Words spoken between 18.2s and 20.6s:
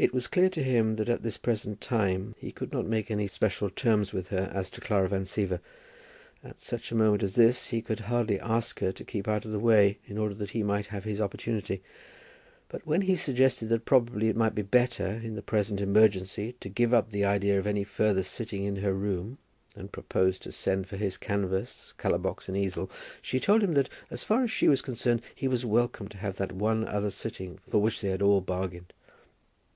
sitting in her room, and proposed to